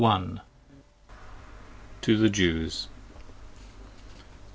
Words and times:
27 0.01 0.41
TO 2.01 2.17
THE 2.17 2.27
JEWS. 2.27 2.87